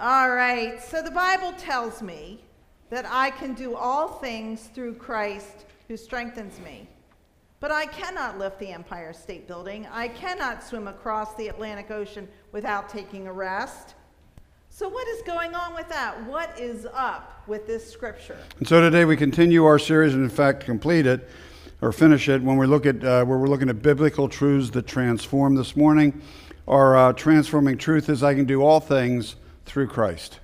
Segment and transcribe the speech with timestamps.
[0.00, 2.44] All right, so the Bible tells me
[2.88, 6.86] that I can do all things through Christ who strengthens me.
[7.58, 9.88] But I cannot lift the Empire State Building.
[9.90, 13.96] I cannot swim across the Atlantic Ocean without taking a rest.
[14.70, 16.24] So, what is going on with that?
[16.26, 18.38] What is up with this scripture?
[18.60, 21.28] And so today we continue our series, and in fact, complete it
[21.80, 24.86] or finish it when we look at uh, where we're looking at biblical truths that
[24.86, 25.56] transform.
[25.56, 26.22] This morning,
[26.68, 29.34] our uh, transforming truth is I can do all things
[29.68, 30.40] through Christ.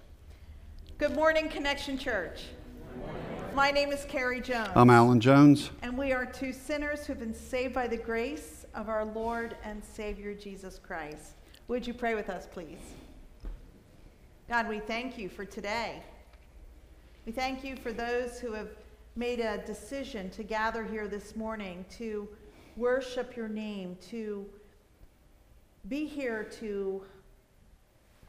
[0.98, 2.42] Good morning, Connection Church.
[3.54, 4.68] My name is Carrie Jones.
[4.76, 5.70] I'm Alan Jones.
[5.80, 9.82] And we are two sinners who've been saved by the grace of our Lord and
[9.82, 11.36] Savior Jesus Christ.
[11.68, 12.76] Would you pray with us, please?
[14.46, 16.02] God, we thank you for today.
[17.24, 18.68] We thank you for those who have
[19.16, 22.28] made a decision to gather here this morning to
[22.76, 24.44] worship your name, to
[25.88, 27.02] be here to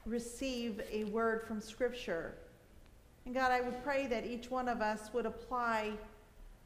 [0.06, 2.36] receive a word from Scripture.
[3.26, 5.94] And God, I would pray that each one of us would apply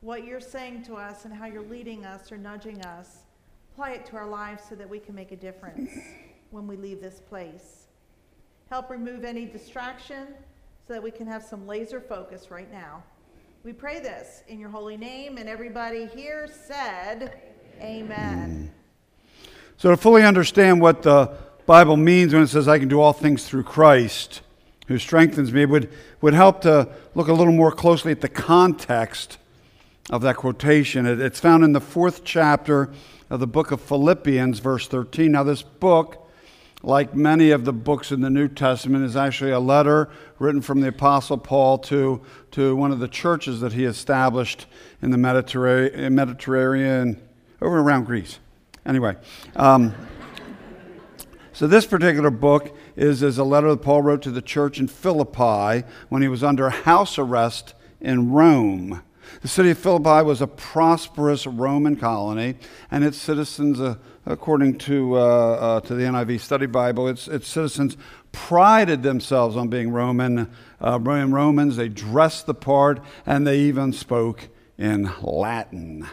[0.01, 3.19] what you're saying to us and how you're leading us or nudging us,
[3.71, 5.91] apply it to our lives so that we can make a difference
[6.51, 7.87] when we leave this place.
[8.69, 10.27] Help remove any distraction
[10.87, 13.03] so that we can have some laser focus right now.
[13.63, 17.41] We pray this in your holy name, and everybody here said,
[17.81, 18.71] Amen.
[19.77, 21.37] So, to fully understand what the
[21.69, 24.41] Bible means when it says, I can do all things through Christ
[24.87, 29.37] who strengthens me, would, would help to look a little more closely at the context
[30.09, 31.05] of that quotation.
[31.05, 32.89] It, it's found in the fourth chapter
[33.29, 35.31] of the book of Philippians, verse 13.
[35.31, 36.31] Now, this book,
[36.81, 40.09] like many of the books in the New Testament, is actually a letter
[40.39, 44.65] written from the Apostle Paul to, to one of the churches that he established
[45.03, 47.21] in the Mediterranean, Mediterranean
[47.61, 48.39] over around Greece.
[48.87, 49.15] Anyway,
[49.55, 49.93] um,
[51.59, 54.87] so this particular book is, is a letter that Paul wrote to the church in
[54.87, 59.03] Philippi when he was under house arrest in Rome.
[59.41, 62.55] The city of Philippi was a prosperous Roman colony,
[62.89, 67.49] and its citizens, uh, according to, uh, uh, to the NIV Study Bible, its, its
[67.49, 67.97] citizens
[68.31, 70.49] prided themselves on being Roman,
[70.79, 71.75] uh, Romans.
[71.75, 74.47] They dressed the part, and they even spoke
[74.77, 76.07] in Latin.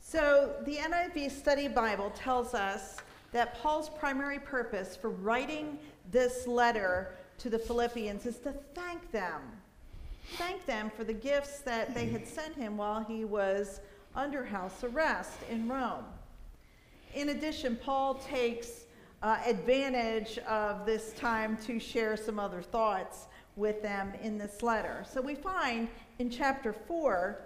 [0.00, 3.02] So the NIV Study Bible tells us
[3.32, 5.78] that Paul's primary purpose for writing
[6.10, 9.40] this letter to the Philippians is to thank them.
[10.36, 13.80] Thank them for the gifts that they had sent him while he was
[14.14, 16.04] under house arrest in Rome.
[17.14, 18.84] In addition, Paul takes
[19.22, 25.04] uh, advantage of this time to share some other thoughts with them in this letter.
[25.10, 25.88] So we find
[26.18, 27.40] in chapter 4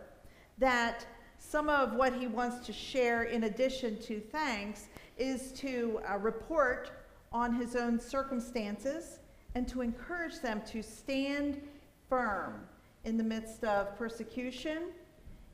[0.59, 1.07] that
[1.43, 4.87] some of what he wants to share, in addition to thanks,
[5.19, 6.91] is to uh, report
[7.33, 9.19] on his own circumstances
[9.55, 11.61] and to encourage them to stand
[12.09, 12.63] firm
[13.05, 14.85] in the midst of persecution,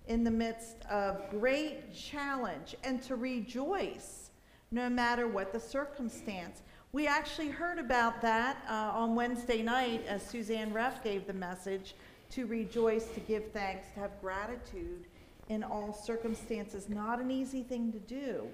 [0.07, 4.31] in the midst of great challenge, and to rejoice
[4.71, 6.63] no matter what the circumstance.
[6.93, 11.95] We actually heard about that uh, on Wednesday night as Suzanne Reff gave the message
[12.31, 15.07] to rejoice, to give thanks, to have gratitude
[15.49, 16.89] in all circumstances.
[16.89, 18.47] Not an easy thing to do,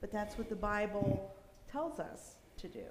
[0.00, 1.30] but that's what the Bible
[1.70, 2.84] tells us to do.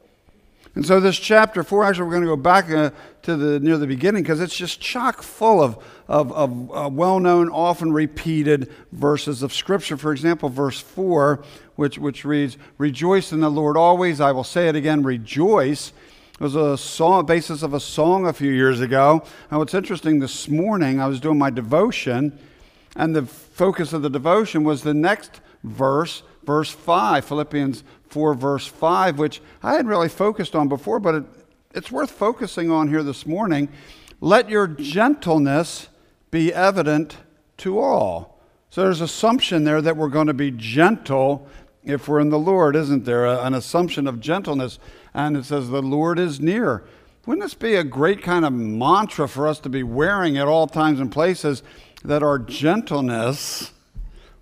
[0.73, 2.89] And so this chapter four, actually, we're going to go back uh,
[3.21, 5.77] to the near the beginning because it's just chock full of,
[6.07, 9.95] of, of uh, well-known, often repeated verses of Scripture.
[9.95, 11.43] For example, verse four,
[11.75, 14.19] which, which reads, Rejoice in the Lord always.
[14.19, 15.93] I will say it again, rejoice.
[16.33, 19.23] It was a song, basis of a song a few years ago.
[19.51, 22.37] And what's interesting, this morning I was doing my devotion,
[22.95, 28.67] and the focus of the devotion was the next verse, verse 5, Philippians 4, verse
[28.67, 31.23] 5, which I hadn't really focused on before, but it,
[31.73, 33.69] it's worth focusing on here this morning.
[34.21, 35.89] Let your gentleness
[36.31, 37.17] be evident
[37.57, 38.39] to all.
[38.69, 41.47] So there's assumption there that we're going to be gentle
[41.83, 43.25] if we're in the Lord, isn't there?
[43.25, 44.79] An assumption of gentleness.
[45.13, 46.83] And it says, the Lord is near.
[47.25, 50.67] Wouldn't this be a great kind of mantra for us to be wearing at all
[50.67, 51.63] times and places
[52.07, 53.71] that our gentleness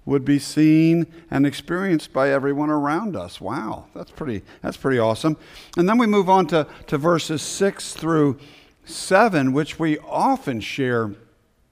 [0.06, 3.40] would be seen and experienced by everyone around us.
[3.40, 5.38] Wow, that's pretty, that's pretty awesome.
[5.78, 8.40] And then we move on to, to verses 6 through
[8.86, 11.12] 7, which we often share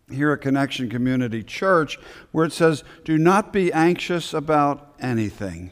[0.09, 1.97] here at Connection Community Church,
[2.31, 5.71] where it says, Do not be anxious about anything,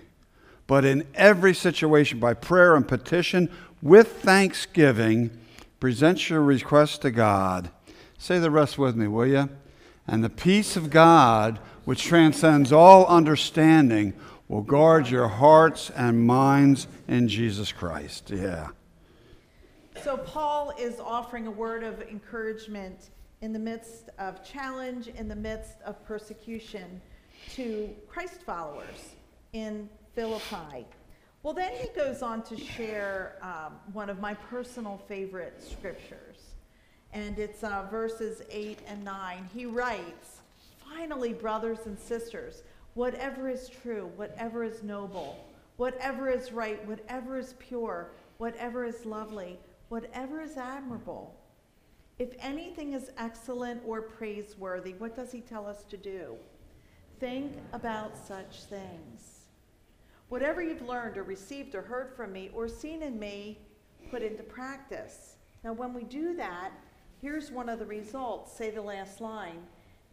[0.67, 3.49] but in every situation, by prayer and petition,
[3.81, 5.31] with thanksgiving,
[5.79, 7.69] present your requests to God.
[8.17, 9.49] Say the rest with me, will you?
[10.09, 14.13] And the peace of God, which transcends all understanding,
[14.47, 18.31] will guard your hearts and minds in Jesus Christ.
[18.31, 18.69] Yeah.
[20.03, 23.11] So, Paul is offering a word of encouragement
[23.41, 26.99] in the midst of challenge, in the midst of persecution
[27.55, 29.13] to Christ followers
[29.53, 30.87] in Philippi.
[31.43, 36.28] Well, then he goes on to share um, one of my personal favorite scriptures,
[37.13, 39.49] and it's uh, verses 8 and 9.
[39.53, 40.41] He writes,
[40.93, 42.63] Finally, brothers and sisters,
[42.93, 45.45] whatever is true, whatever is noble,
[45.77, 49.59] whatever is right, whatever is pure, whatever is lovely,
[49.89, 51.35] whatever is admirable,
[52.19, 56.35] if anything is excellent or praiseworthy, what does he tell us to do?
[57.19, 59.45] Think about such things.
[60.27, 63.57] Whatever you've learned or received or heard from me or seen in me,
[64.11, 65.35] put into practice.
[65.63, 66.71] Now, when we do that,
[67.21, 68.55] here's one of the results.
[68.55, 69.61] Say the last line.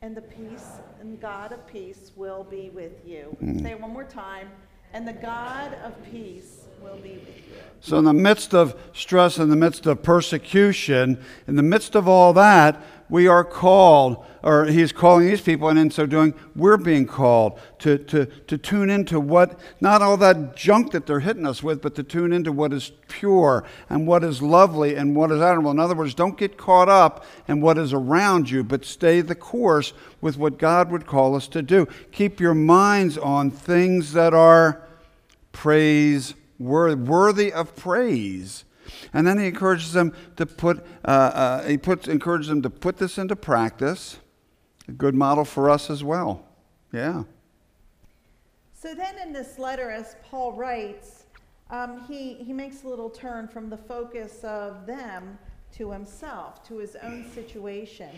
[0.02, 0.68] And the peace
[1.00, 3.36] and God of peace will be with you.
[3.42, 3.62] Mm.
[3.62, 4.50] Say it one more time.
[4.92, 7.56] And the God of peace will be with you.
[7.80, 12.06] So, in the midst of stress, in the midst of persecution, in the midst of
[12.06, 16.76] all that, we are called, or he's calling these people, and in so doing, we're
[16.76, 21.46] being called to, to, to tune into what, not all that junk that they're hitting
[21.46, 25.30] us with, but to tune into what is pure and what is lovely and what
[25.30, 25.70] is admirable.
[25.70, 29.34] In other words, don't get caught up in what is around you, but stay the
[29.34, 31.86] course with what God would call us to do.
[32.12, 34.82] Keep your minds on things that are
[35.52, 38.64] praiseworthy, worthy of praise.
[39.12, 42.96] And then he encourages them to put, uh, uh, he puts, encourages them to put
[42.96, 44.18] this into practice.
[44.88, 46.44] A good model for us as well.
[46.92, 47.24] Yeah.
[48.72, 51.24] So then in this letter, as Paul writes,
[51.70, 55.38] um, he, he makes a little turn from the focus of them
[55.72, 58.10] to himself, to his own situation,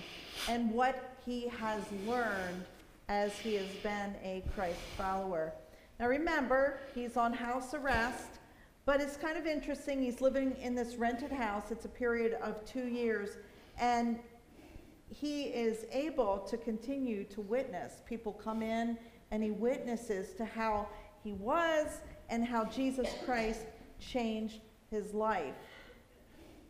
[0.49, 2.65] and what he has learned
[3.09, 5.53] as he has been a Christ follower.
[5.99, 8.38] Now remember, he's on house arrest.
[8.89, 10.03] But it's kind of interesting.
[10.03, 11.71] He's living in this rented house.
[11.71, 13.37] It's a period of two years.
[13.79, 14.19] And
[15.11, 18.01] he is able to continue to witness.
[18.07, 18.97] People come in
[19.31, 20.89] and he witnesses to how
[21.23, 22.01] he was
[22.31, 23.67] and how Jesus Christ
[24.01, 25.55] changed his life.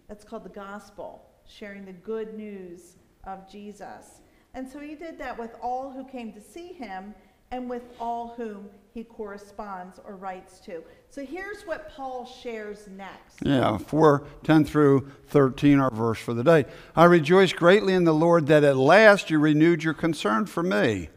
[0.08, 2.96] That's called the gospel, sharing the good news
[3.28, 4.22] of Jesus.
[4.54, 7.14] And so he did that with all who came to see him
[7.52, 10.82] and with all whom he corresponds or writes to.
[11.10, 13.38] So here's what Paul shares next.
[13.42, 16.66] Yeah, 4 10 through 13, our verse for the day.
[16.94, 21.08] I rejoice greatly in the Lord that at last you renewed your concern for me.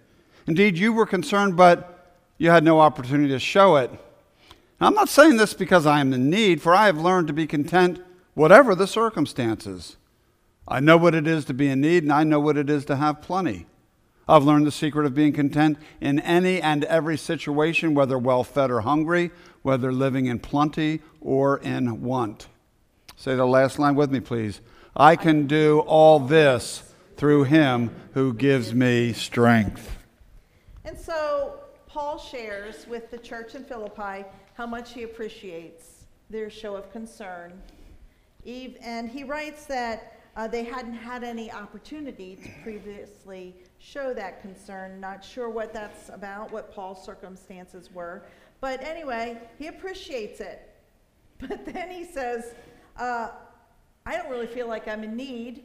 [0.47, 3.91] Indeed, you were concerned, but you had no opportunity to show it.
[4.79, 7.33] Now, I'm not saying this because I am in need, for I have learned to
[7.33, 8.01] be content
[8.33, 9.97] whatever the circumstances.
[10.67, 12.85] I know what it is to be in need, and I know what it is
[12.85, 13.67] to have plenty.
[14.31, 18.71] I've learned the secret of being content in any and every situation, whether well fed
[18.71, 19.29] or hungry,
[19.61, 22.47] whether living in plenty or in want.
[23.17, 24.61] Say the last line with me, please.
[24.95, 29.97] I can do all this through him who gives me strength.
[30.85, 34.23] And so Paul shares with the church in Philippi
[34.53, 37.61] how much he appreciates their show of concern.
[38.45, 44.99] And he writes that uh, they hadn't had any opportunity to previously show that concern.
[44.99, 48.23] Not sure what that's about, what Paul's circumstances were.
[48.59, 50.67] But anyway, he appreciates it.
[51.47, 52.53] But then he says,
[52.97, 53.29] uh,
[54.05, 55.63] I don't really feel like I'm in need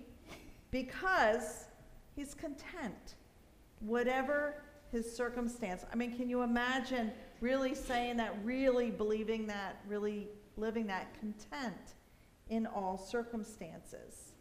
[0.71, 1.67] because
[2.15, 3.17] he's content,
[3.81, 5.85] whatever his circumstance.
[5.93, 7.13] I mean, can you imagine
[7.43, 11.95] really saying that, really believing that, really living that content
[12.49, 14.33] in all circumstances?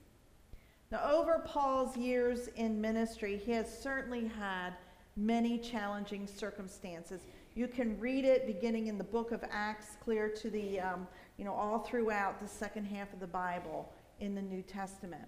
[0.96, 4.76] Now, over Paul's years in ministry, he has certainly had
[5.18, 7.20] many challenging circumstances.
[7.54, 11.44] You can read it beginning in the book of Acts, clear to the, um, you
[11.44, 15.28] know, all throughout the second half of the Bible in the New Testament.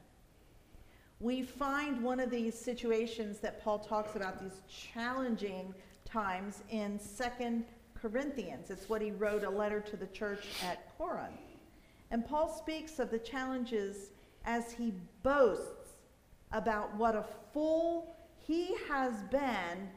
[1.20, 5.74] We find one of these situations that Paul talks about, these challenging
[6.06, 8.70] times, in Second Corinthians.
[8.70, 11.42] It's what he wrote a letter to the church at Corinth.
[12.10, 14.12] And Paul speaks of the challenges
[14.48, 15.92] as he boasts
[16.54, 18.16] about what a fool
[18.48, 19.90] he has been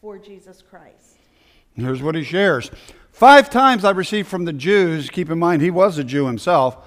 [0.00, 1.16] for Jesus Christ.
[1.74, 2.70] Here's what he shares
[3.10, 6.86] Five times I received from the Jews, keep in mind he was a Jew himself,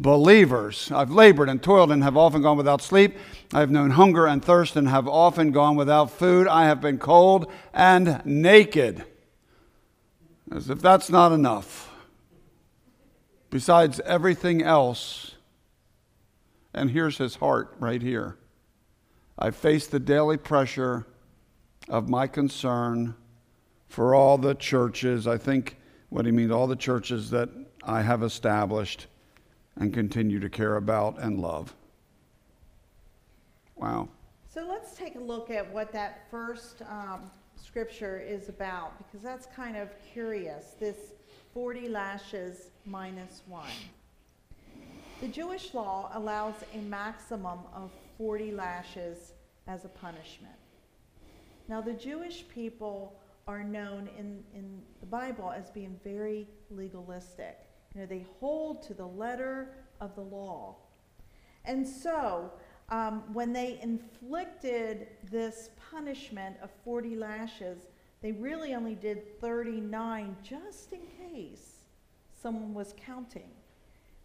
[0.00, 0.90] believers.
[0.92, 3.16] I've labored and toiled and have often gone without sleep.
[3.52, 6.48] I have known hunger and thirst and have often gone without food.
[6.48, 9.04] I have been cold and naked.
[10.50, 11.90] As if that's not enough.
[13.50, 15.34] Besides everything else,
[16.72, 18.36] and here's his heart right here
[19.38, 21.06] I face the daily pressure
[21.88, 23.14] of my concern
[23.88, 25.26] for all the churches.
[25.26, 25.76] I think
[26.10, 27.48] what he means, all the churches that
[27.82, 29.06] I have established
[29.76, 31.74] and continue to care about and love.
[33.76, 34.08] Wow.
[34.52, 39.46] So let's take a look at what that first um, scripture is about, because that's
[39.46, 40.74] kind of curious.
[40.78, 41.12] This
[41.54, 43.68] 40 lashes minus one.
[45.20, 49.32] The Jewish law allows a maximum of 40 lashes
[49.66, 50.54] as a punishment.
[51.68, 57.58] Now, the Jewish people are known in, in the Bible as being very legalistic.
[57.94, 60.76] You know, they hold to the letter of the law.
[61.64, 62.50] And so,
[62.88, 67.78] um, when they inflicted this punishment of 40 lashes,
[68.22, 71.86] they really only did 39 just in case
[72.42, 73.50] someone was counting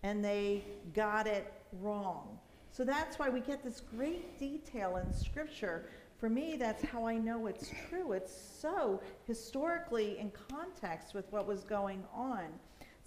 [0.03, 2.38] and they got it wrong.
[2.72, 5.89] So that's why we get this great detail in Scripture.
[6.19, 8.12] For me, that's how I know it's true.
[8.12, 12.45] It's so historically in context with what was going on.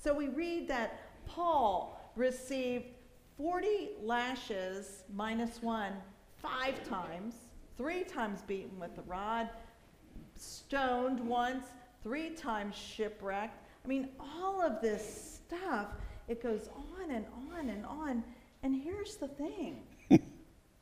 [0.00, 2.86] So we read that Paul received
[3.36, 5.92] 40 lashes minus one
[6.40, 7.34] five times,
[7.76, 9.50] three times beaten with the rod,
[10.36, 11.66] stoned once,
[12.02, 13.58] three times shipwrecked.
[13.84, 15.88] I mean, all of this stuff,
[16.28, 16.68] it goes
[17.00, 18.22] on and on and on.
[18.62, 19.82] And here's the thing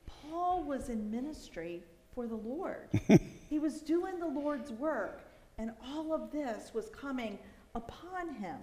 [0.06, 1.82] Paul was in ministry
[2.14, 2.88] for the Lord,
[3.50, 5.22] he was doing the Lord's work,
[5.58, 7.38] and all of this was coming
[7.74, 8.58] upon him.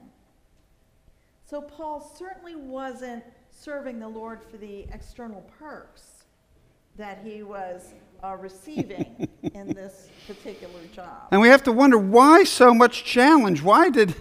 [1.53, 6.24] So Paul certainly wasn't serving the Lord for the external perks
[6.98, 7.93] that he was
[8.24, 11.27] uh, receiving in this particular job.
[11.29, 13.62] And we have to wonder why so much challenge?
[13.62, 14.15] Why did,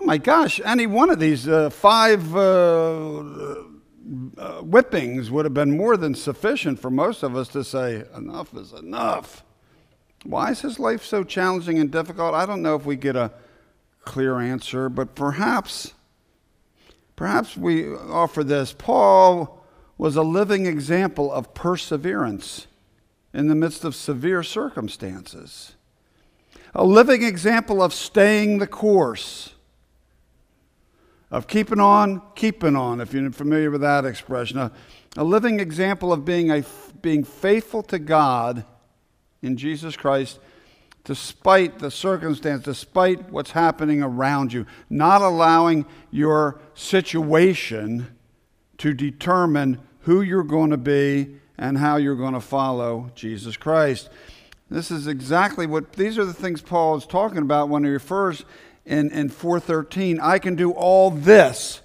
[0.00, 3.54] oh my gosh, any one of these uh, five uh, uh,
[4.62, 8.72] whippings would have been more than sufficient for most of us to say, enough is
[8.72, 9.42] enough.
[10.22, 12.34] Why is his life so challenging and difficult?
[12.34, 13.32] I don't know if we get a
[14.04, 15.94] clear answer, but perhaps
[17.18, 18.72] Perhaps we offer this.
[18.72, 19.60] Paul
[19.98, 22.68] was a living example of perseverance
[23.34, 25.72] in the midst of severe circumstances,
[26.76, 29.54] a living example of staying the course,
[31.32, 34.70] of keeping on, keeping on, if you're familiar with that expression, a,
[35.16, 36.64] a living example of being, a,
[37.02, 38.64] being faithful to God
[39.42, 40.38] in Jesus Christ
[41.08, 48.06] despite the circumstance, despite what's happening around you, not allowing your situation
[48.76, 54.10] to determine who you're going to be and how you're going to follow Jesus Christ.
[54.68, 58.44] This is exactly what these are the things Paul is talking about when he refers
[58.84, 60.20] in, in 413.
[60.20, 61.80] I can do all this,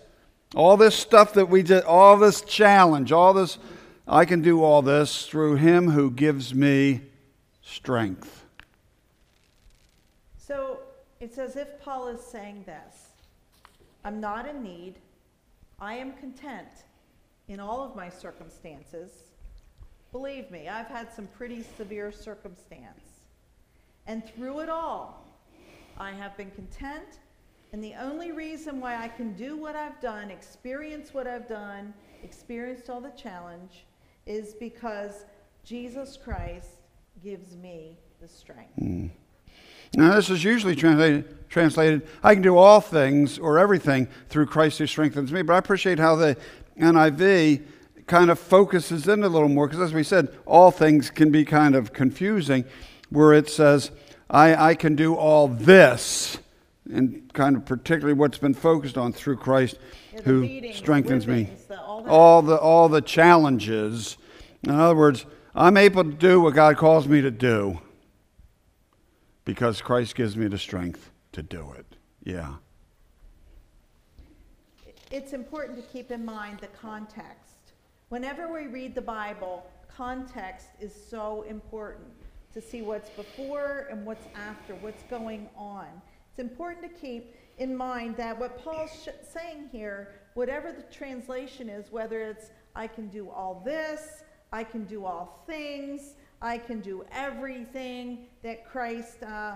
[0.54, 3.58] all this stuff that we did, all this challenge, all this,
[4.06, 7.04] I can do all this through him who gives me
[7.62, 8.43] strength.
[11.24, 13.14] It's as if Paul is saying this
[14.04, 14.96] I'm not in need,
[15.80, 16.84] I am content
[17.48, 19.32] in all of my circumstances.
[20.12, 23.22] Believe me, I've had some pretty severe circumstance.
[24.06, 25.26] And through it all,
[25.98, 27.20] I have been content.
[27.72, 31.94] And the only reason why I can do what I've done, experience what I've done,
[32.22, 33.86] experienced all the challenge,
[34.26, 35.24] is because
[35.64, 36.82] Jesus Christ
[37.24, 38.76] gives me the strength.
[38.78, 39.10] Mm.
[39.96, 44.80] Now, this is usually translated, translated, I can do all things or everything through Christ
[44.80, 45.44] who strengthens me.
[45.44, 46.36] But I appreciate how the
[46.80, 47.62] NIV
[48.08, 51.46] kind of focuses in a little more, because as we said, all things can be
[51.46, 52.66] kind of confusing,
[53.10, 53.92] where it says,
[54.30, 56.40] I, I can do all this,
[56.92, 59.78] and kind of particularly what's been focused on through Christ
[60.24, 61.50] who strengthens me.
[61.68, 62.10] the- all.
[62.10, 64.18] All the, all the challenges.
[64.64, 67.80] In other words, I'm able to do what God calls me to do
[69.46, 71.86] because Christ gives me the strength to do it.
[72.24, 72.54] Yeah.
[75.12, 77.74] It's important to keep in mind the context.
[78.10, 82.08] Whenever we read the Bible, context is so important
[82.54, 85.88] to see what's before and what's after, what's going on.
[86.30, 91.70] It's important to keep in mind that what Paul's sh- saying here, whatever the translation
[91.70, 96.82] is, whether it's I can do all this, I can do all things, I can
[96.82, 99.56] do everything that Christ uh,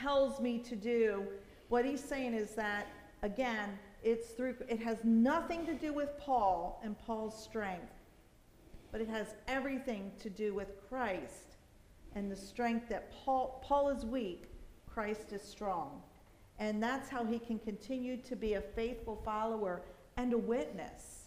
[0.00, 1.24] tells me to do.
[1.68, 2.86] What he's saying is that,
[3.22, 7.92] again, it's through, it has nothing to do with Paul and Paul's strength,
[8.92, 11.56] but it has everything to do with Christ
[12.14, 14.44] and the strength that Paul, Paul is weak,
[14.86, 16.00] Christ is strong.
[16.60, 19.82] And that's how he can continue to be a faithful follower
[20.16, 21.17] and a witness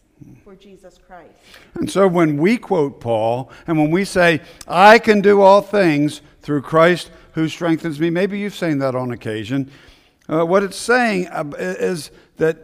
[0.44, 1.32] for Jesus Christ.
[1.76, 6.22] And so when we quote Paul and when we say, I can do all things
[6.42, 9.72] through Christ who strengthens me, maybe you've seen that on occasion.
[10.28, 12.58] Uh, what it's saying is that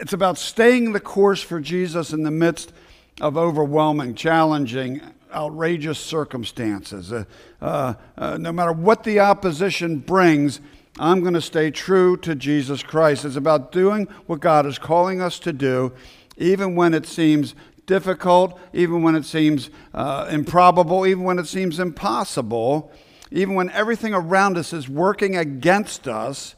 [0.00, 2.72] it's about staying the course for Jesus in the midst
[3.20, 5.00] of overwhelming, challenging,
[5.32, 7.12] outrageous circumstances.
[7.12, 7.24] Uh,
[7.60, 10.60] uh, uh no matter what the opposition brings,
[10.98, 13.24] I'm going to stay true to Jesus Christ.
[13.24, 15.92] It's about doing what God is calling us to do,
[16.38, 17.54] even when it seems
[17.84, 22.92] difficult, even when it seems uh, improbable, even when it seems impossible,
[23.30, 26.54] even when everything around us is working against us.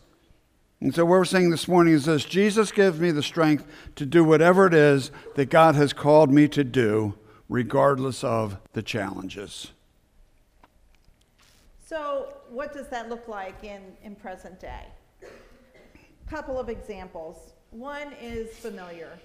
[0.81, 4.07] And so, what we're saying this morning is this Jesus gives me the strength to
[4.07, 7.15] do whatever it is that God has called me to do,
[7.49, 9.73] regardless of the challenges.
[11.87, 14.87] So, what does that look like in, in present day?
[15.23, 17.53] A couple of examples.
[17.71, 19.19] One is familiar.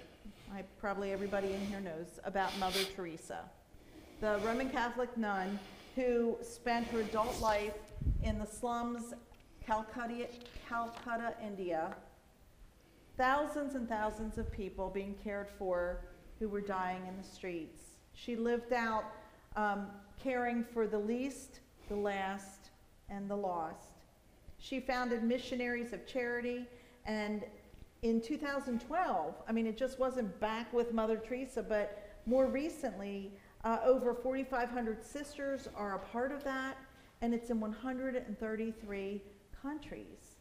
[0.55, 3.39] I, probably everybody in here knows about Mother Teresa,
[4.21, 5.59] the Roman Catholic nun
[5.97, 7.75] who spent her adult life
[8.23, 9.13] in the slums,
[9.65, 10.27] Calcutta,
[10.69, 11.93] Calcutta, India.
[13.17, 16.05] Thousands and thousands of people being cared for
[16.39, 17.81] who were dying in the streets.
[18.13, 19.03] She lived out
[19.57, 19.87] um,
[20.23, 21.59] caring for the least
[21.89, 22.69] the last,
[23.09, 24.01] and the lost.
[24.57, 26.65] She founded Missionaries of Charity,
[27.05, 27.43] and
[28.01, 33.31] in 2012, I mean, it just wasn't back with Mother Teresa, but more recently,
[33.63, 36.77] uh, over 4,500 sisters are a part of that,
[37.21, 39.21] and it's in 133
[39.61, 40.37] countries.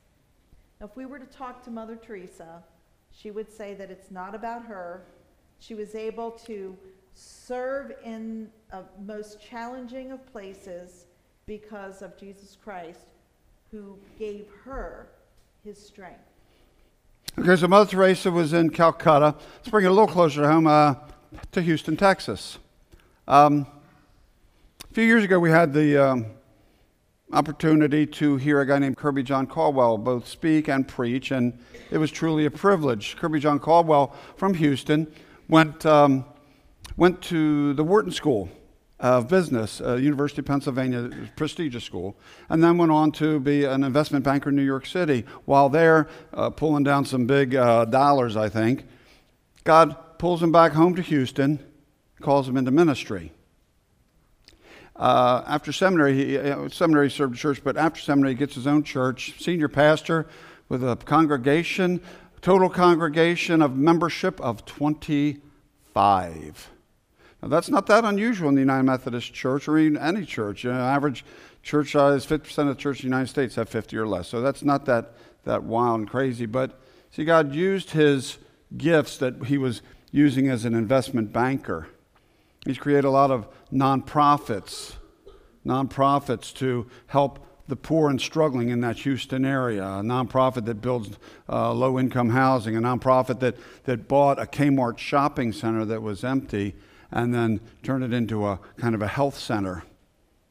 [0.80, 2.62] Now, if we were to talk to Mother Teresa,
[3.10, 5.06] she would say that it's not about her.
[5.58, 6.76] She was able to
[7.14, 11.06] serve in a most challenging of places
[11.46, 13.06] because of Jesus Christ
[13.70, 15.08] who gave her
[15.64, 16.33] his strength.
[17.36, 19.34] Okay, so Mother Teresa was in Calcutta.
[19.56, 20.94] Let's bring it a little closer to home uh,
[21.50, 22.58] to Houston, Texas.
[23.26, 23.66] Um,
[24.88, 26.26] a few years ago, we had the um,
[27.32, 31.58] opportunity to hear a guy named Kirbyjon Caldwell both speak and preach, and
[31.90, 33.16] it was truly a privilege.
[33.16, 35.12] Kirbyjon Caldwell from Houston
[35.48, 36.24] went, um,
[36.96, 38.48] went to the Wharton School
[39.00, 42.16] of business, uh, University of Pennsylvania, prestigious school,
[42.48, 45.24] and then went on to be an investment banker in New York City.
[45.44, 48.86] While there, uh, pulling down some big uh, dollars, I think,
[49.64, 51.58] God pulls him back home to Houston,
[52.20, 53.32] calls him into ministry.
[54.96, 58.84] Uh, after seminary, he, uh, seminary served church, but after seminary, he gets his own
[58.84, 60.26] church, senior pastor
[60.68, 62.00] with a congregation,
[62.40, 66.70] total congregation of membership of 25.
[67.48, 70.64] That's not that unusual in the United Methodist Church or in any church.
[70.64, 71.24] You know, average
[71.62, 74.28] church size, 50% of the church in the United States have 50 or less.
[74.28, 76.46] So that's not that, that wild and crazy.
[76.46, 76.78] But
[77.10, 78.38] see, God used his
[78.76, 81.88] gifts that he was using as an investment banker.
[82.64, 84.94] He's created a lot of nonprofits,
[85.66, 91.16] nonprofits to help the poor and struggling in that Houston area, a nonprofit that builds
[91.48, 96.24] uh, low income housing, a nonprofit that, that bought a Kmart shopping center that was
[96.24, 96.74] empty
[97.14, 99.84] and then turn it into a kind of a health center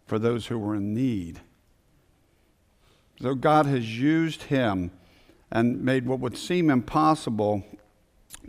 [0.08, 1.42] for those who were in need.
[3.22, 4.92] So God has used him
[5.52, 7.64] and made what would seem impossible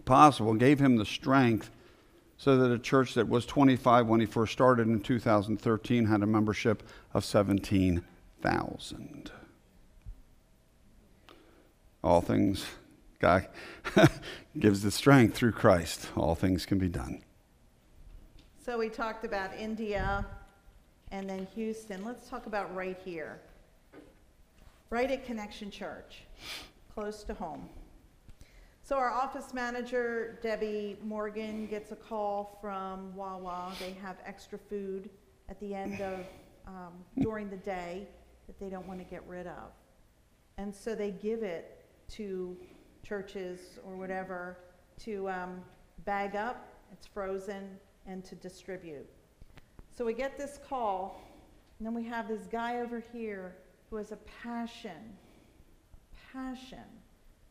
[0.04, 1.70] possible, gave him the strength
[2.36, 6.26] so that a church that was 25 when he first started in 2013 had a
[6.26, 9.30] membership of 17,000.
[12.02, 12.66] All things,
[13.18, 13.48] God
[14.58, 16.10] gives the strength through Christ.
[16.16, 17.22] All things can be done.
[18.64, 20.24] So we talked about India
[21.10, 22.02] and then Houston.
[22.02, 23.38] Let's talk about right here.
[24.88, 26.22] Right at Connection Church,
[26.94, 27.68] close to home.
[28.82, 33.70] So our office manager, Debbie Morgan, gets a call from Wawa.
[33.78, 35.10] They have extra food
[35.50, 36.20] at the end of,
[36.66, 38.08] um, during the day
[38.46, 39.72] that they don't want to get rid of.
[40.56, 42.56] And so they give it to
[43.02, 44.56] churches or whatever
[45.00, 45.60] to um,
[46.06, 46.66] bag up.
[46.94, 49.06] It's frozen and to distribute.
[49.96, 51.20] So we get this call,
[51.78, 53.56] and then we have this guy over here
[53.90, 55.16] who has a passion,
[56.32, 56.84] passion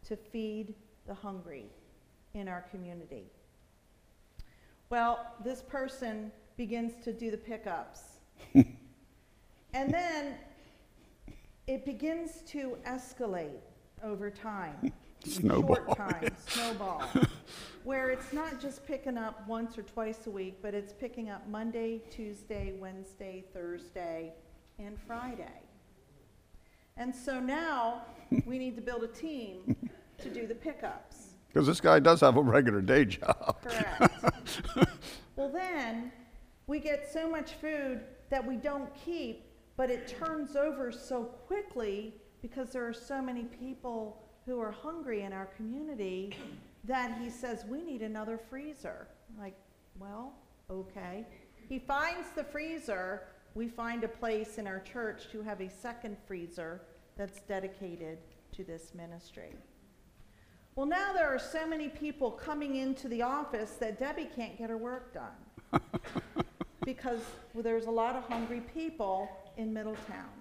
[0.08, 0.74] to feed
[1.08, 1.66] the hungry
[2.34, 3.26] in our community.
[4.89, 8.02] Well, this person begins to do the pickups.
[8.54, 10.36] and then
[11.68, 13.62] it begins to escalate
[14.04, 14.92] over time.
[15.24, 15.76] Snowball.
[15.76, 17.04] short time, snowball,
[17.84, 21.48] where it's not just picking up once or twice a week, but it's picking up
[21.48, 24.34] Monday, Tuesday, Wednesday, Thursday,
[24.80, 25.62] and Friday.
[26.98, 28.04] And so now
[28.46, 29.76] we need to build a team
[30.20, 31.36] to do the pickups.
[31.48, 33.58] Because this guy does have a regular day job.
[33.64, 34.14] Correct.
[35.36, 36.12] well, then
[36.68, 39.46] we get so much food that we don't keep,
[39.78, 45.21] but it turns over so quickly because there are so many people who are hungry
[45.21, 46.36] in our community
[46.84, 49.08] that he says, We need another freezer.
[49.39, 49.56] Like,
[49.99, 50.34] well,
[50.69, 51.25] okay.
[51.69, 53.23] He finds the freezer.
[53.56, 56.82] We find a place in our church to have a second freezer
[57.17, 58.17] that's dedicated
[58.53, 59.53] to this ministry.
[60.75, 64.71] Well, now there are so many people coming into the office that Debbie can't get
[64.71, 65.82] her work done
[66.86, 67.21] because
[67.53, 70.32] well, there's a lot of hungry people in Middletown.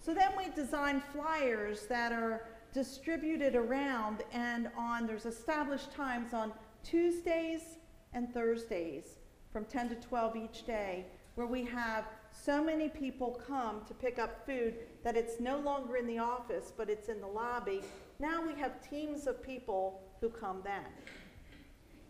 [0.00, 6.52] So then we design flyers that are distributed around and on, there's established times on
[6.82, 7.78] Tuesdays
[8.12, 9.18] and Thursdays
[9.52, 14.18] from 10 to 12 each day where we have so many people come to pick
[14.18, 14.74] up food
[15.04, 17.82] that it's no longer in the office, but it's in the lobby.
[18.18, 20.84] Now we have teams of people who come then.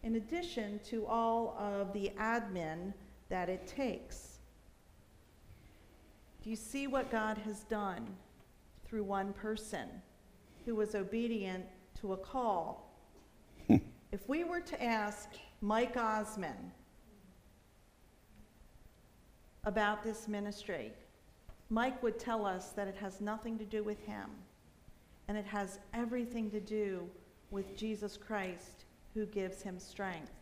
[0.02, 2.92] In addition to all of the admin
[3.28, 4.38] that it takes.
[6.42, 8.06] Do you see what God has done
[8.84, 9.88] through one person
[10.66, 11.64] who was obedient
[12.00, 12.92] to a call?
[13.68, 15.30] if we were to ask
[15.62, 16.72] Mike Osmond
[19.64, 20.92] about this ministry,
[21.70, 24.28] Mike would tell us that it has nothing to do with him,
[25.28, 27.08] and it has everything to do
[27.50, 30.32] with Jesus Christ who gives him strength.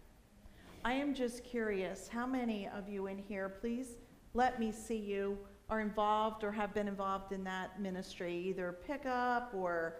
[0.84, 3.96] I am just curious how many of you in here, please
[4.34, 5.38] let me see you,
[5.70, 9.96] are involved or have been involved in that ministry, either pickup or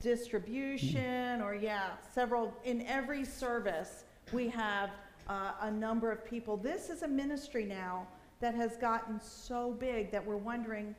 [0.00, 2.54] distribution, or yeah, several.
[2.64, 4.90] In every service, we have
[5.28, 6.56] uh, a number of people.
[6.56, 8.06] This is a ministry now
[8.40, 10.94] that has gotten so big that we're wondering,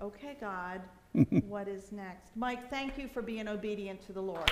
[0.00, 0.80] okay, God,
[1.48, 2.36] what is next?
[2.36, 4.50] Mike, thank you for being obedient to the Lord.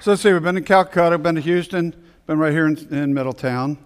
[0.00, 1.94] So let's see, we've been to Calcutta, been to Houston,
[2.26, 3.78] been right here in, in Middletown.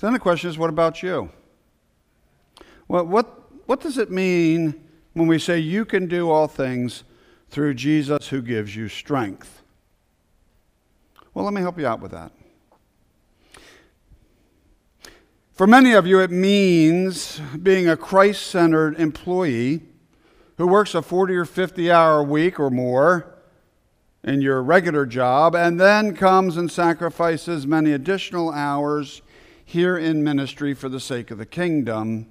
[0.00, 1.30] So then the question is, what about you?
[2.88, 7.04] Well, what, what does it mean when we say you can do all things
[7.50, 9.62] through Jesus who gives you strength?
[11.32, 12.32] Well, let me help you out with that.
[15.52, 19.82] For many of you, it means being a Christ centered employee
[20.58, 23.34] who works a 40 or 50 hour week or more
[24.24, 29.22] in your regular job and then comes and sacrifices many additional hours
[29.64, 32.26] here in ministry for the sake of the kingdom,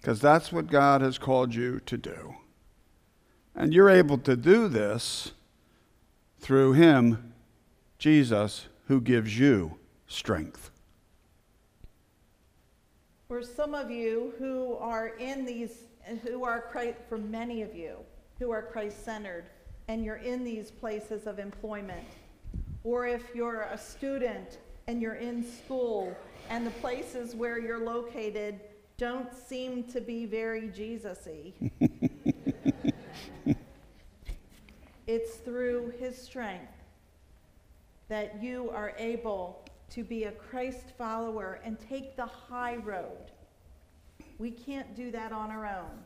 [0.00, 2.34] because that's what God has called you to do.
[3.54, 5.32] And you're able to do this
[6.38, 7.34] through Him
[7.98, 10.70] Jesus who gives you strength.
[13.28, 15.82] For some of you who are in these,
[16.22, 17.96] who are Christ, for many of you
[18.38, 19.44] who are Christ centered,
[19.88, 22.06] and you're in these places of employment,
[22.84, 26.16] or if you're a student and you're in school
[26.48, 28.58] and the places where you're located
[29.00, 31.54] don't seem to be very Jesus y.
[35.06, 36.74] it's through his strength
[38.08, 43.32] that you are able to be a Christ follower and take the high road.
[44.38, 46.04] We can't do that on our own.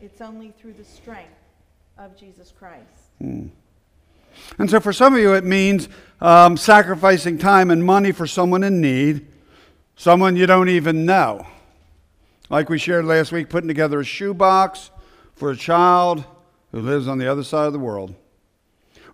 [0.00, 1.40] It's only through the strength
[1.98, 3.10] of Jesus Christ.
[3.18, 3.48] Hmm.
[4.60, 5.88] And so, for some of you, it means
[6.20, 9.26] um, sacrificing time and money for someone in need,
[9.96, 11.44] someone you don't even know.
[12.52, 14.90] Like we shared last week, putting together a shoebox
[15.34, 16.22] for a child
[16.70, 18.14] who lives on the other side of the world.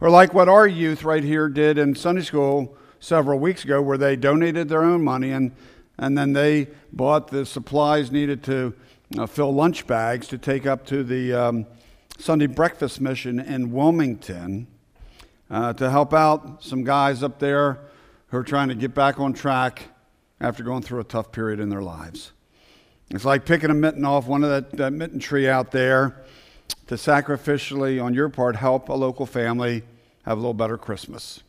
[0.01, 3.97] Or like what our youth right here did in Sunday school several weeks ago, where
[3.97, 5.53] they donated their own money and,
[5.99, 8.75] and then they bought the supplies needed to
[9.17, 11.65] uh, fill lunch bags to take up to the um,
[12.19, 14.67] Sunday breakfast mission in Wilmington
[15.49, 17.79] uh, to help out some guys up there
[18.31, 19.91] who are trying to get back on track
[20.41, 22.33] after going through a tough period in their lives.
[23.11, 26.17] It's like picking a mitten off one of that, that mitten tree out there
[26.89, 29.83] to sacrificially, on your part, help a local family
[30.25, 31.43] have a little better Christmas.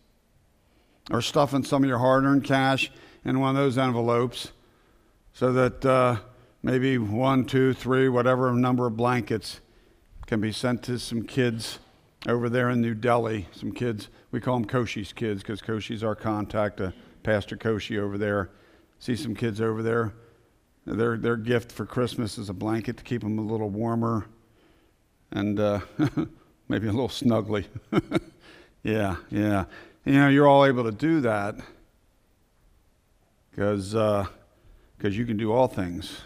[1.11, 2.91] Or stuffing some of your hard earned cash
[3.25, 4.51] in one of those envelopes
[5.33, 6.17] so that uh,
[6.63, 9.59] maybe one, two, three, whatever number of blankets
[10.27, 11.79] can be sent to some kids
[12.27, 13.47] over there in New Delhi.
[13.51, 16.91] Some kids, we call them Koshi's kids because Koshi's our contact, uh,
[17.23, 18.49] Pastor Koshi over there.
[18.99, 20.13] See some kids over there
[20.89, 24.25] their, their gift for Christmas is a blanket to keep them a little warmer
[25.31, 25.79] and uh,
[26.67, 27.65] maybe a little snuggly.
[28.83, 29.65] yeah, yeah.
[30.05, 31.55] You know, you're all able to do that
[33.51, 34.25] because uh,
[34.97, 36.21] cause you can do all things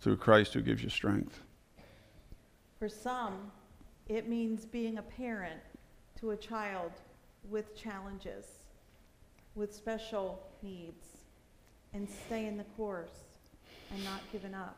[0.00, 1.40] through Christ who gives you strength.
[2.78, 3.50] For some,
[4.08, 5.60] it means being a parent
[6.20, 6.92] to a child
[7.48, 8.46] with challenges,
[9.54, 11.06] with special needs,
[11.94, 13.25] and staying the course
[13.92, 14.76] and not given up.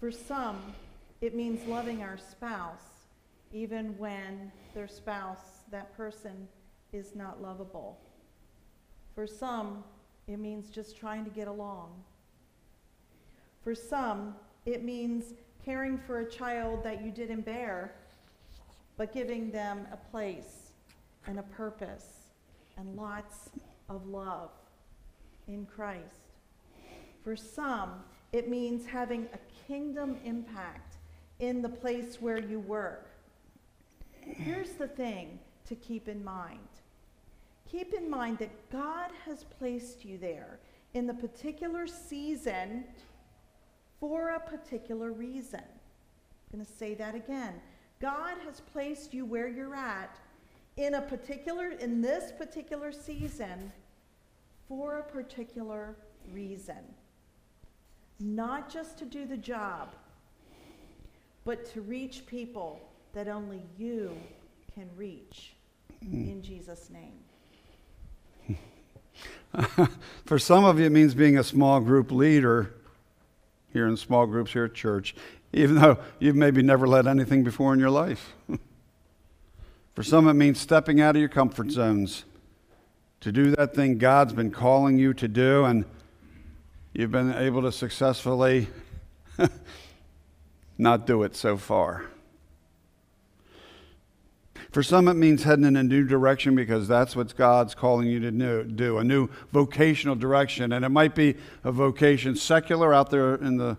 [0.00, 0.60] For some,
[1.20, 2.94] it means loving our spouse
[3.54, 6.48] even when their spouse, that person,
[6.92, 8.00] is not lovable.
[9.14, 9.84] For some,
[10.26, 11.92] it means just trying to get along.
[13.62, 14.34] For some,
[14.66, 17.94] it means caring for a child that you didn't bear,
[18.96, 20.72] but giving them a place
[21.28, 22.32] and a purpose
[22.76, 23.50] and lots
[23.88, 24.50] of love
[25.46, 26.23] in Christ.
[27.24, 30.98] For some, it means having a kingdom impact
[31.40, 33.08] in the place where you work.
[34.20, 36.58] Here's the thing to keep in mind
[37.66, 40.60] keep in mind that God has placed you there
[40.92, 42.84] in the particular season
[43.98, 45.62] for a particular reason.
[45.64, 47.54] I'm going to say that again.
[48.00, 50.20] God has placed you where you're at
[50.76, 53.72] in a particular in this particular season
[54.68, 55.96] for a particular
[56.32, 56.84] reason.
[58.24, 59.94] Not just to do the job,
[61.44, 62.80] but to reach people
[63.12, 64.16] that only you
[64.74, 65.52] can reach
[66.02, 66.30] mm.
[66.30, 68.56] in Jesus' name.
[70.24, 72.72] For some of you, it means being a small group leader
[73.74, 75.14] here in small groups here at church,
[75.52, 78.32] even though you've maybe never led anything before in your life.
[79.94, 82.24] For some, it means stepping out of your comfort zones
[83.20, 85.84] to do that thing God's been calling you to do, and
[86.94, 88.68] you've been able to successfully
[90.78, 92.04] not do it so far.
[94.70, 98.18] For some, it means heading in a new direction because that's what God's calling you
[98.18, 100.72] to do a new vocational direction.
[100.72, 103.76] And it might be a vocation secular out there in the,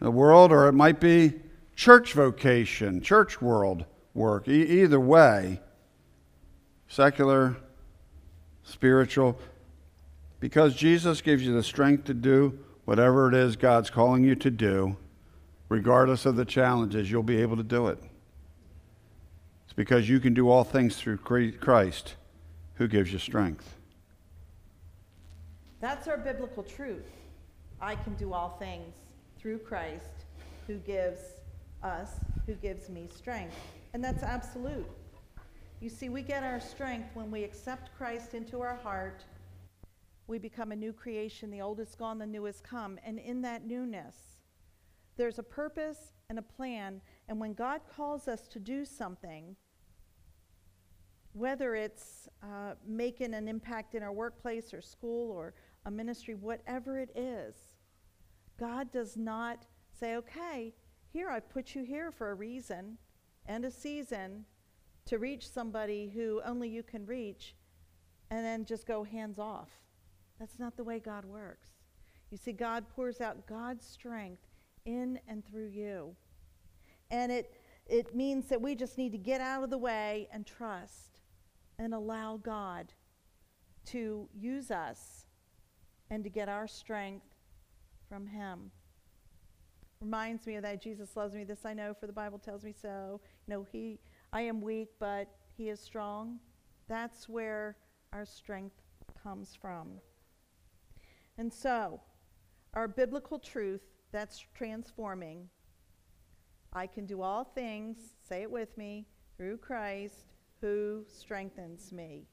[0.00, 1.34] the world, or it might be
[1.76, 4.48] church vocation, church world work.
[4.48, 5.60] E- either way,
[6.88, 7.56] secular,
[8.64, 9.38] spiritual,
[10.42, 14.50] because Jesus gives you the strength to do whatever it is God's calling you to
[14.50, 14.96] do,
[15.68, 17.98] regardless of the challenges, you'll be able to do it.
[19.62, 22.16] It's because you can do all things through Christ
[22.74, 23.76] who gives you strength.
[25.78, 27.06] That's our biblical truth.
[27.80, 28.96] I can do all things
[29.38, 30.24] through Christ
[30.66, 31.20] who gives
[31.84, 33.54] us, who gives me strength.
[33.94, 34.90] And that's absolute.
[35.80, 39.22] You see, we get our strength when we accept Christ into our heart.
[40.32, 41.50] We become a new creation.
[41.50, 42.98] The old is gone, the new has come.
[43.04, 44.16] And in that newness,
[45.18, 47.02] there's a purpose and a plan.
[47.28, 49.54] And when God calls us to do something,
[51.34, 55.52] whether it's uh, making an impact in our workplace or school or
[55.84, 57.54] a ministry, whatever it is,
[58.58, 60.72] God does not say, okay,
[61.12, 62.96] here, I've put you here for a reason
[63.44, 64.46] and a season
[65.04, 67.54] to reach somebody who only you can reach,
[68.30, 69.81] and then just go hands off.
[70.42, 71.68] That's not the way God works.
[72.32, 74.42] You see, God pours out God's strength
[74.84, 76.16] in and through you.
[77.12, 77.54] And it,
[77.86, 81.20] it means that we just need to get out of the way and trust
[81.78, 82.92] and allow God
[83.86, 85.26] to use us
[86.10, 87.36] and to get our strength
[88.08, 88.72] from Him.
[90.00, 91.44] Reminds me of that Jesus loves me.
[91.44, 93.20] This I know, for the Bible tells me so.
[93.46, 94.00] You know, He,
[94.32, 96.40] I am weak, but He is strong.
[96.88, 97.76] That's where
[98.12, 98.82] our strength
[99.22, 100.00] comes from.
[101.38, 102.00] And so,
[102.74, 105.48] our biblical truth that's transforming.
[106.72, 112.26] I can do all things, say it with me, through Christ who strengthens me.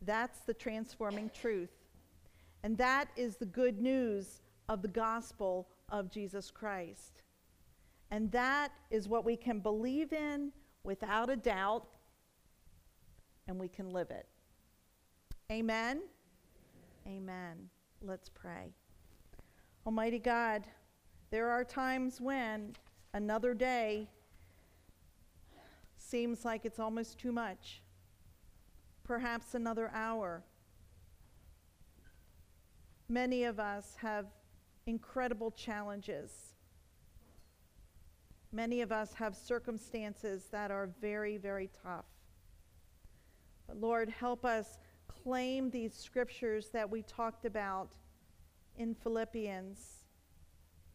[0.00, 1.70] That's the transforming truth.
[2.64, 7.22] And that is the good news of the gospel of Jesus Christ.
[8.10, 10.52] And that is what we can believe in
[10.84, 11.86] without a doubt,
[13.46, 14.26] and we can live it.
[15.50, 16.02] Amen?
[17.06, 17.70] Amen.
[18.04, 18.74] Let's pray.
[19.86, 20.64] Almighty God,
[21.30, 22.74] there are times when
[23.14, 24.08] another day
[25.96, 27.80] seems like it's almost too much.
[29.04, 30.42] Perhaps another hour.
[33.08, 34.26] Many of us have
[34.86, 36.54] incredible challenges.
[38.50, 42.06] Many of us have circumstances that are very, very tough.
[43.68, 44.78] But Lord, help us
[45.22, 47.94] claim these scriptures that we talked about
[48.76, 50.04] in Philippians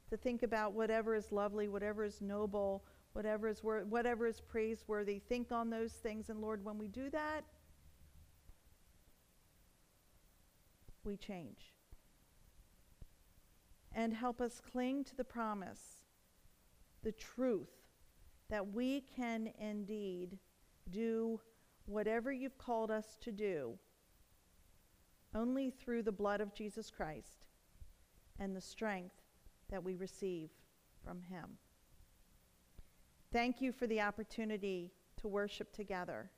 [0.10, 5.20] to think about whatever is lovely, whatever is noble, whatever is wor- whatever is praiseworthy.
[5.20, 7.44] Think on those things, and Lord, when we do that,
[11.04, 11.74] we change.
[13.94, 16.04] And help us cling to the promise,
[17.04, 17.72] the truth
[18.50, 20.38] that we can indeed
[20.90, 21.40] do
[21.86, 23.78] whatever you've called us to do
[25.38, 27.46] only through the blood of Jesus Christ
[28.40, 29.16] and the strength
[29.70, 30.50] that we receive
[31.06, 31.58] from Him.
[33.32, 36.32] Thank you for the opportunity to worship together.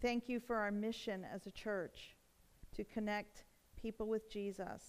[0.00, 2.16] Thank you for our mission as a church
[2.76, 3.44] to connect
[3.80, 4.82] people with Jesus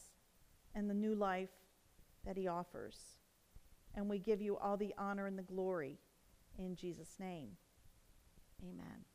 [0.76, 1.50] and the new life
[2.26, 2.98] that He offers.
[3.96, 6.00] And we give you all the honor and the glory
[6.58, 7.50] in Jesus' name.
[8.64, 9.13] Amen.